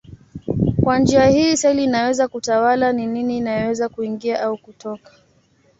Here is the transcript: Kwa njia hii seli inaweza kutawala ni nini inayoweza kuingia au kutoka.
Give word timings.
Kwa 0.83 0.99
njia 0.99 1.27
hii 1.29 1.57
seli 1.57 1.83
inaweza 1.83 2.27
kutawala 2.27 2.93
ni 2.93 3.05
nini 3.05 3.37
inayoweza 3.37 3.89
kuingia 3.89 4.41
au 4.41 4.57
kutoka. 4.57 5.11